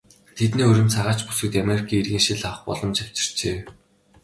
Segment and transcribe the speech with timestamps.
[0.37, 3.57] Тэдний хурим цагаач бүсгүйд Америкийн иргэншил авах боломж авчирчээ.